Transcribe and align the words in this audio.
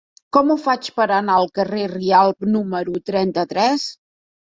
Com 0.35 0.51
ho 0.51 0.55
faig 0.61 0.87
per 0.99 1.05
anar 1.17 1.35
al 1.41 1.49
carrer 1.59 1.81
de 1.91 1.91
Rialb 1.91 2.47
número 2.55 2.95
trenta-tres? 3.11 3.85